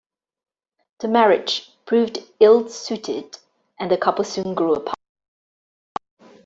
The 1.01 1.07
marriage 1.09 1.69
proved 1.85 2.23
ill-suited 2.39 3.37
and 3.79 3.91
the 3.91 3.97
couple 3.99 4.23
soon 4.25 4.55
grew 4.55 4.73
apart. 4.73 4.95